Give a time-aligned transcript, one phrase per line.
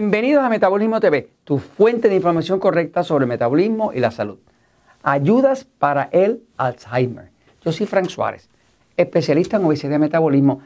[0.00, 4.38] Bienvenidos a Metabolismo TV, tu fuente de información correcta sobre metabolismo y la salud.
[5.02, 7.28] Ayudas para el Alzheimer.
[7.62, 8.48] Yo soy Frank Suárez,
[8.96, 10.60] especialista en obesidad y metabolismo.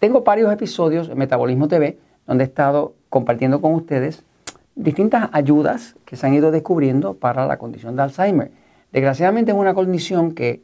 [0.00, 4.24] Tengo varios episodios en Metabolismo TV donde he estado compartiendo con ustedes
[4.74, 8.50] distintas ayudas que se han ido descubriendo para la condición de Alzheimer.
[8.90, 10.62] Desgraciadamente es una condición que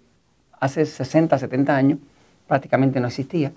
[0.58, 2.00] hace 60, 70 años
[2.48, 3.52] prácticamente no existía,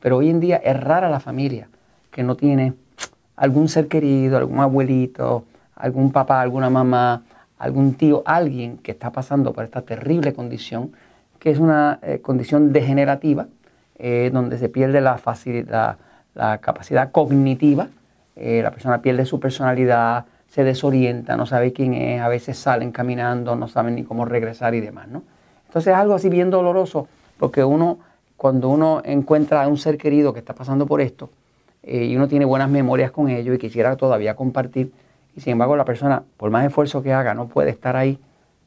[0.00, 1.68] pero hoy en día es rara la familia
[2.10, 2.72] que no tiene
[3.36, 5.44] algún ser querido, algún abuelito,
[5.74, 7.22] algún papá, alguna mamá,
[7.58, 10.92] algún tío, alguien que está pasando por esta terrible condición,
[11.38, 13.46] que es una eh, condición degenerativa,
[13.96, 15.98] eh, donde se pierde la, facilidad,
[16.34, 17.88] la capacidad cognitiva,
[18.36, 22.92] eh, la persona pierde su personalidad, se desorienta, no sabe quién es, a veces salen
[22.92, 25.22] caminando, no saben ni cómo regresar y demás, ¿no?
[25.66, 27.98] Entonces es algo así bien doloroso, porque uno,
[28.36, 31.30] cuando uno encuentra a un ser querido que está pasando por esto,
[31.86, 34.92] eh, y uno tiene buenas memorias con ellos y quisiera todavía compartir,
[35.36, 38.18] y sin embargo la persona, por más esfuerzo que haga, no puede estar ahí,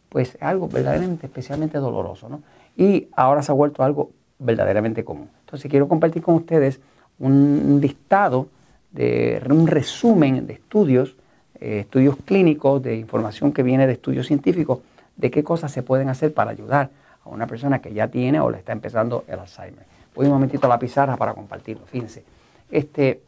[0.09, 2.29] pues es algo verdaderamente, especialmente doloroso.
[2.29, 2.41] ¿no?
[2.75, 5.29] Y ahora se ha vuelto algo verdaderamente común.
[5.41, 6.79] Entonces quiero compartir con ustedes
[7.19, 8.47] un listado,
[8.91, 11.15] de, un resumen de estudios,
[11.59, 14.79] eh, estudios clínicos, de información que viene de estudios científicos,
[15.15, 16.91] de qué cosas se pueden hacer para ayudar
[17.23, 19.85] a una persona que ya tiene o le está empezando el Alzheimer.
[20.15, 22.23] Voy un momentito a la pizarra para compartirlo, fíjense.
[22.69, 23.21] Este,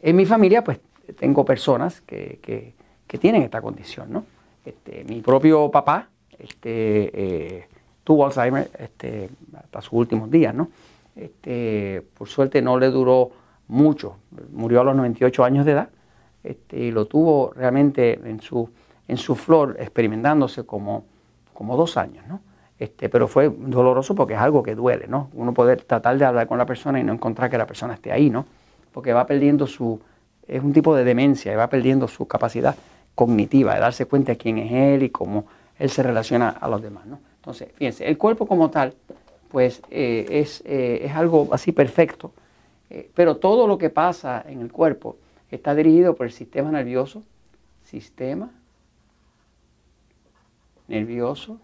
[0.00, 0.78] en mi familia, pues,
[1.18, 2.74] tengo personas que,
[3.20, 4.24] tienen esta condición, ¿no?
[4.64, 7.68] Este, mi propio papá este, eh,
[8.04, 8.70] tuvo Alzheimer
[9.54, 10.68] hasta sus últimos días, ¿no?
[12.14, 13.30] Por suerte no le duró
[13.66, 14.18] mucho,
[14.52, 15.88] murió a los 98 años de edad
[16.72, 18.68] y lo tuvo realmente en su,
[19.06, 21.04] en su flor experimentándose como,
[21.52, 22.40] como dos años, ¿no?
[22.78, 25.30] Este, pero fue doloroso porque es algo que duele, ¿no?
[25.34, 28.12] Uno poder tratar de hablar con la persona y no encontrar que la persona esté
[28.12, 28.46] ahí, ¿no?
[28.92, 30.00] Porque va perdiendo su,
[30.46, 32.76] es un tipo de demencia y va perdiendo su capacidad
[33.16, 36.80] cognitiva de darse cuenta de quién es él y cómo él se relaciona a los
[36.80, 37.18] demás, ¿no?
[37.36, 38.94] Entonces, fíjense, el cuerpo como tal,
[39.50, 42.32] pues eh, es, eh, es, algo así perfecto,
[42.90, 45.16] eh, pero todo lo que pasa en el cuerpo
[45.50, 47.24] está dirigido por el sistema nervioso,
[47.82, 48.50] sistema
[50.86, 51.58] nervioso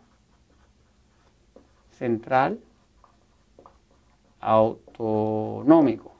[2.04, 2.58] central
[4.40, 6.12] autonómico.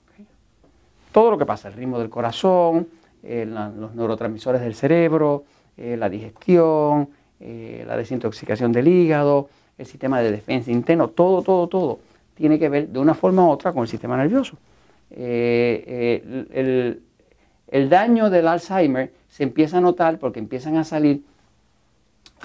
[1.13, 2.89] Todo lo que pasa, el ritmo del corazón,
[3.23, 5.45] eh, los neurotransmisores del cerebro,
[5.77, 11.69] eh, la digestión, eh, la desintoxicación del hígado, el sistema de defensa interno, todo, todo,
[11.69, 11.99] todo
[12.35, 14.57] tiene que ver de una forma u otra con el sistema nervioso.
[15.11, 17.03] El,
[17.69, 21.23] el, daño del Alzheimer se empieza a notar porque empiezan a salir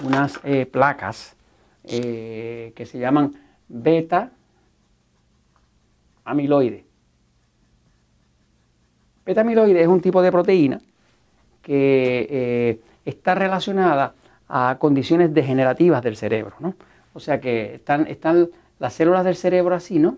[0.04, 0.38] unas
[0.70, 1.34] placas
[1.84, 3.34] eh, que se llaman
[3.68, 4.32] beta
[6.24, 6.84] amiloide.
[9.24, 10.80] Beta amiloide es un tipo de proteína
[11.62, 14.14] que eh, está relacionada
[14.48, 16.74] a condiciones degenerativas del cerebro, ¿no?
[17.12, 18.48] O sea que están, están
[18.78, 20.16] las células del cerebro así, ¿no?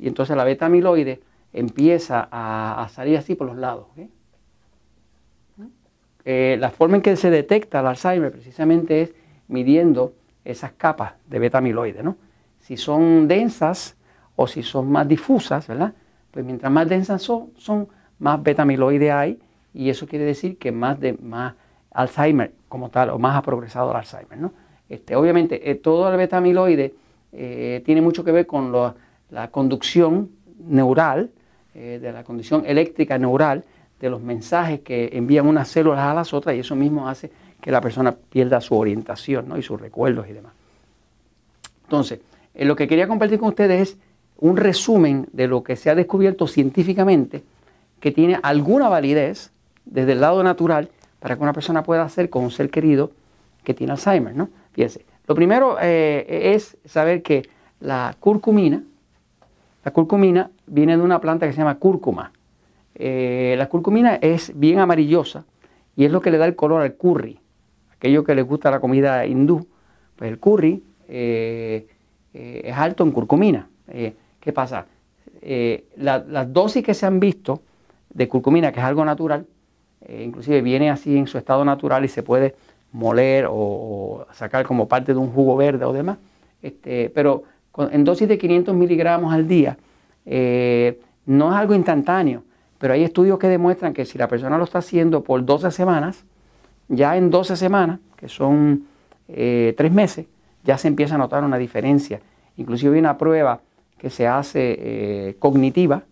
[0.00, 1.20] Y entonces la beta amiloide
[1.52, 3.86] empieza a, salir así por los lados.
[6.24, 9.14] Eh, la forma en que se detecta el Alzheimer precisamente es
[9.48, 10.14] midiendo
[10.44, 12.16] esas capas de beta amiloide, ¿no?
[12.60, 13.96] Si son densas
[14.36, 15.92] o si son más difusas, ¿verdad?
[16.30, 17.88] Pues mientras más densas son, son
[18.18, 19.38] más beta amiloide hay
[19.74, 21.54] y eso quiere decir que más de más
[21.90, 24.52] Alzheimer como tal o más ha progresado el Alzheimer, ¿no?
[24.88, 26.94] Este, obviamente eh, todo el beta amiloide
[27.32, 28.72] eh, tiene mucho que ver con
[29.30, 31.30] la conducción neural,
[31.74, 33.64] eh, de la condición eléctrica neural,
[34.00, 37.30] de los mensajes que envían unas células a las otras y eso mismo hace
[37.62, 40.52] que la persona pierda su orientación y sus recuerdos y demás.
[41.84, 42.20] Entonces,
[42.54, 43.96] eh, lo que quería compartir con ustedes es
[44.38, 47.44] un resumen de lo que se ha descubierto científicamente
[48.00, 49.52] que tiene alguna validez
[49.84, 50.88] desde el lado natural
[51.20, 53.12] para que una persona pueda hacer con un ser querido
[53.62, 54.34] que tiene Alzheimer.
[54.34, 54.48] ¿no?
[54.72, 57.48] Fíjense, lo primero eh, es saber que
[57.78, 58.82] la curcumina,
[59.84, 62.32] la curcumina viene de una planta que se llama cúrcuma.
[62.96, 65.44] Eh, la curcumina es bien amarillosa
[65.94, 67.38] y es lo que le da el color al curry
[68.02, 69.64] aquellos que les gusta la comida hindú,
[70.16, 71.86] pues el curry eh,
[72.34, 73.68] eh, es alto en curcumina.
[73.86, 74.86] Eh, ¿Qué pasa?
[75.96, 77.62] las dosis que se han visto
[78.10, 79.44] de curcumina, que es algo natural,
[80.08, 82.54] inclusive viene así en su estado natural y se puede
[82.92, 86.18] moler o, sacar como parte de un jugo verde o demás,
[86.62, 87.42] este, pero
[87.90, 89.76] en dosis de 500 miligramos al día,
[91.26, 92.44] no es algo instantáneo,
[92.78, 96.24] pero hay estudios que demuestran que si la persona lo está haciendo por 12 semanas,
[96.92, 98.86] ya en 12 semanas, que son
[99.28, 100.26] eh, tres meses,
[100.62, 102.20] ya se empieza a notar una diferencia.
[102.56, 103.60] Inclusive hay una prueba
[103.98, 106.02] que se hace eh, cognitiva,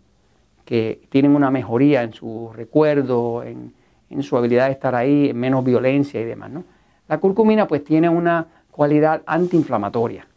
[0.65, 3.73] que tienen una mejoría en su recuerdo, en,
[4.21, 6.51] su habilidad de estar ahí, en menos violencia y demás.
[6.51, 6.63] ¿no?
[7.07, 10.27] La curcumina pues tiene una cualidad antiinflamatoria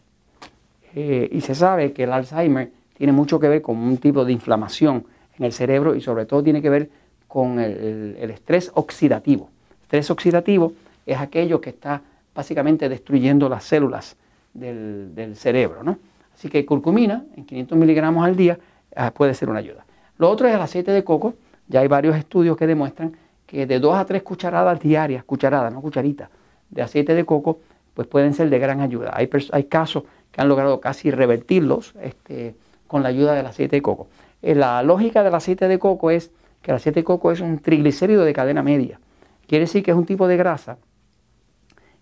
[0.94, 4.32] eh, y se sabe que el Alzheimer tiene mucho que ver con un tipo de
[4.32, 5.06] inflamación
[5.38, 6.90] en el cerebro y sobre todo tiene que ver
[7.26, 9.50] con el, estrés oxidativo.
[9.94, 10.72] Estrés oxidativo
[11.06, 12.02] es aquello que está
[12.34, 14.16] básicamente destruyendo las células
[14.52, 15.84] del, cerebro.
[15.84, 15.98] ¿no?
[16.34, 18.58] Así que curcumina en 500 miligramos al día
[18.96, 19.86] ah, puede ser una ayuda.
[20.18, 21.34] Lo otro es el aceite de coco.
[21.68, 25.80] Ya hay varios estudios que demuestran que de 2 a 3 cucharadas diarias, cucharadas, no
[25.80, 26.28] cucharitas,
[26.70, 27.60] de aceite de coco,
[27.94, 29.12] pues pueden ser de gran ayuda.
[29.14, 29.28] Hay,
[29.64, 30.02] casos
[30.32, 32.56] que han logrado casi revertirlos este,
[32.88, 34.08] con la ayuda del aceite de coco.
[34.42, 36.32] Eh, la lógica del aceite de coco es
[36.62, 38.98] que el aceite de coco es un triglicérido de cadena media.
[39.46, 40.78] Quiere decir que es un tipo de grasa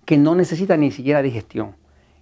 [0.05, 1.75] que no necesita ni siquiera digestión.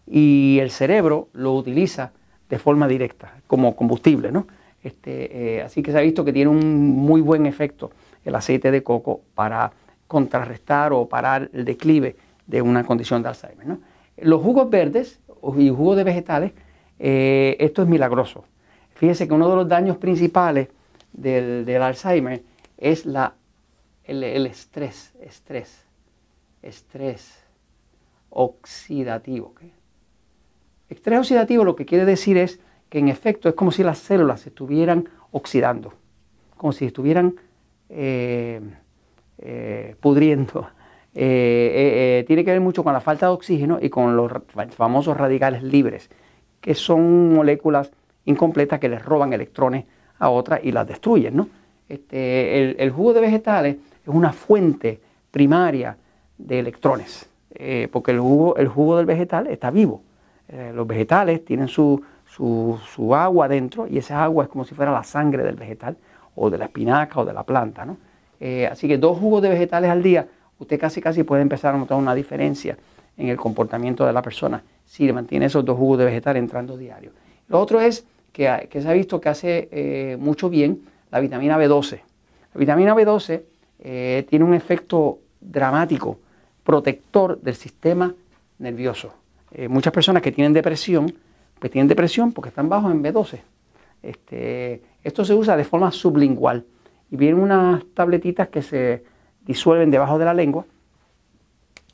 [0.06, 2.12] Y el cerebro lo utiliza
[2.48, 4.46] de forma directa, como combustible, ¿no?
[4.82, 7.90] Este, eh, así que se ha visto que tiene un muy buen efecto
[8.24, 9.72] el aceite de coco para
[10.06, 12.16] contrarrestar o parar el declive
[12.46, 13.78] de una condición de Alzheimer.
[14.18, 15.20] Los jugos verdes
[15.56, 16.52] y jugos de vegetales,
[16.98, 18.44] eh, esto es milagroso.
[18.94, 20.68] Fíjese que uno de los daños principales
[21.12, 22.42] del, Alzheimer
[22.76, 23.34] es la,
[24.10, 25.84] el, estrés, estrés,
[26.62, 27.38] estrés
[28.30, 29.54] oxidativo.
[30.88, 32.58] Estrés oxidativo lo que quiere decir es
[32.88, 35.94] que en efecto es como si las células se estuvieran oxidando,
[36.56, 37.36] como si estuvieran
[37.88, 38.60] eh,
[39.38, 40.68] eh, pudriendo.
[41.12, 44.30] Eh, tiene que ver mucho con la falta de oxígeno y con los
[44.70, 46.08] famosos radicales libres,
[46.60, 47.90] que son moléculas
[48.26, 49.86] incompletas que les roban electrones
[50.20, 51.34] a otras y las destruyen.
[51.34, 51.48] ¿no?
[51.90, 55.00] Este, el, jugo de vegetales es una fuente
[55.30, 55.96] primaria
[56.38, 60.02] de electrones, eh, porque el jugo, el jugo del vegetal está vivo.
[60.48, 64.92] Eh, los vegetales tienen su, su, agua dentro y esa agua es como si fuera
[64.92, 65.96] la sangre del vegetal
[66.34, 67.84] o de la espinaca o de la planta.
[67.84, 67.98] ¿no?
[68.40, 70.26] Eh, así que dos jugos de vegetales al día,
[70.58, 72.76] usted casi casi puede empezar a notar una diferencia
[73.16, 77.12] en el comportamiento de la persona si mantiene esos dos jugos de vegetales entrando diario.
[77.48, 80.82] Lo otro es que, se ha visto que hace mucho bien
[81.12, 82.00] la vitamina B12.
[82.54, 83.42] La vitamina B12
[83.80, 86.18] eh, tiene un efecto dramático,
[86.64, 88.14] protector del sistema
[88.58, 89.14] nervioso.
[89.52, 91.12] Eh, muchas personas que tienen depresión,
[91.58, 93.40] pues tienen depresión porque están bajos en B12.
[94.02, 96.64] Este, esto se usa de forma sublingual
[97.10, 99.04] y vienen unas tabletitas que se
[99.44, 100.64] disuelven debajo de la lengua.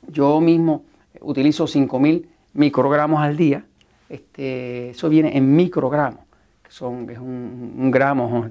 [0.07, 0.83] Yo mismo
[1.21, 3.65] utilizo 5000 microgramos al día.
[4.09, 6.27] Este, eso viene en microgramos
[6.69, 8.47] son, es un, gramo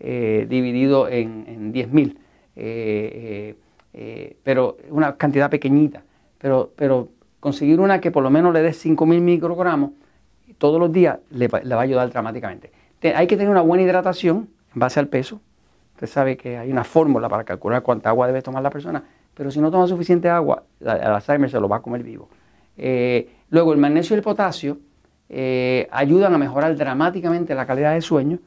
[0.00, 2.16] eh, dividido en, en 10.000,
[2.56, 3.56] eh,
[3.92, 6.02] eh, pero una cantidad pequeñita.
[6.38, 7.08] Pero, pero
[7.40, 9.90] conseguir una que por lo menos le dé 5.000 microgramos
[10.58, 12.70] todos los días le, va a ayudar dramáticamente.
[13.14, 15.40] hay que tener una buena hidratación en base al peso.
[15.94, 19.02] Usted sabe que hay una fórmula para calcular cuánta agua debe tomar la persona,
[19.34, 22.28] pero si no toma suficiente agua, el Alzheimer se lo va a comer vivo.
[22.76, 24.78] luego el magnesio y el potasio
[25.28, 28.38] eh, ayudan a mejorar dramáticamente la calidad del sueño.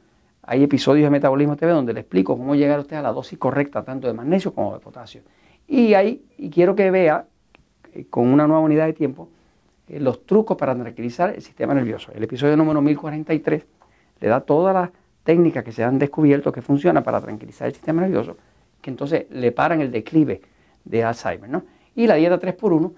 [0.50, 3.84] Hay episodios de Metabolismo TV donde le explico cómo llegar usted a la dosis correcta
[3.84, 5.22] tanto de magnesio como de potasio.
[5.68, 7.26] Y ahí y quiero que vea
[7.94, 9.28] eh, con una nueva unidad de tiempo
[9.90, 12.14] eh, los trucos para tranquilizar el sistema nervioso.
[12.16, 13.66] El episodio número 1043
[14.22, 14.90] le da todas las
[15.26, 18.38] técnicas que se han descubierto que funcionan para tranquilizar el sistema nervioso,
[18.82, 20.40] que entonces le paran el declive
[20.86, 21.50] de Alzheimer.
[21.50, 21.64] ¿no?
[21.94, 22.94] Y la dieta 3x1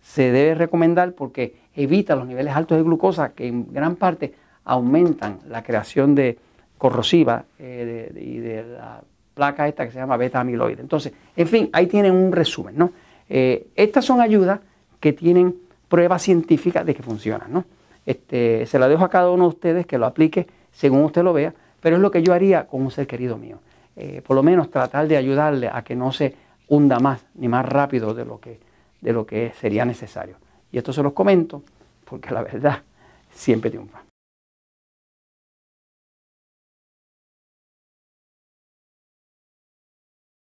[0.00, 4.32] se debe recomendar porque evita los niveles altos de glucosa que en gran parte
[4.62, 6.38] aumentan la creación de
[6.84, 9.00] corrosiva eh, y de, la
[9.32, 10.82] placa esta que se llama beta amiloide.
[10.82, 12.92] Entonces, en fin, ahí tienen un resumen, ¿no?
[13.26, 14.60] Eh, estas son ayudas
[15.00, 15.54] que tienen
[15.88, 17.64] pruebas científicas de que funcionan, ¿no?
[18.04, 21.32] Este, se la dejo a cada uno de ustedes que lo aplique según usted lo
[21.32, 23.60] vea, pero es lo que yo haría con un ser querido mío.
[23.96, 26.34] Eh, por lo menos tratar de ayudarle a que no se
[26.68, 28.60] hunda más ni más rápido de lo que
[29.00, 30.36] de lo que sería necesario.
[30.70, 31.62] Y esto se los comento
[32.04, 32.82] porque la verdad
[33.30, 34.03] siempre triunfa.